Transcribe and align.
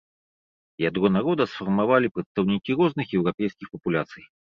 Ядро 0.83 1.09
народа 1.15 1.43
сфармавалі 1.51 2.07
прадстаўнікі 2.15 2.71
розных 2.79 3.07
еўрапейскіх 3.19 3.67
папуляцый. 3.77 4.23